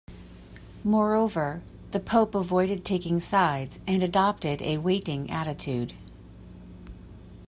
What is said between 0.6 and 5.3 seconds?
Moreover, the pope avoided taking sides and adopted a waiting